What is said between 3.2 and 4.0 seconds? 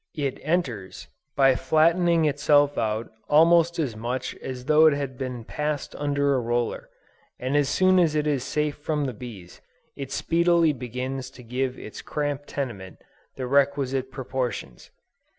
almost as